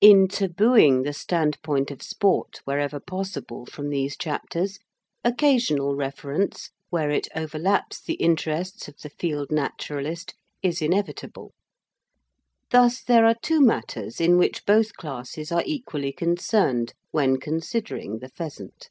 In 0.00 0.26
tabooing 0.26 1.02
the 1.02 1.12
standpoint 1.12 1.90
of 1.90 2.00
sport, 2.00 2.62
wherever 2.64 2.98
possible, 2.98 3.66
from 3.66 3.90
these 3.90 4.16
chapters, 4.16 4.78
occasional 5.22 5.94
reference, 5.94 6.70
where 6.88 7.10
it 7.10 7.28
overlaps 7.36 8.00
the 8.02 8.14
interests 8.14 8.88
of 8.88 8.96
the 9.02 9.10
field 9.10 9.50
naturalist, 9.52 10.32
is 10.62 10.80
inevitable. 10.80 11.52
Thus 12.70 13.02
there 13.02 13.26
are 13.26 13.36
two 13.42 13.60
matters 13.60 14.18
in 14.18 14.38
which 14.38 14.64
both 14.64 14.94
classes 14.94 15.52
are 15.52 15.62
equally 15.66 16.10
concerned 16.10 16.94
when 17.10 17.38
considering 17.38 18.20
the 18.20 18.30
pheasant. 18.30 18.88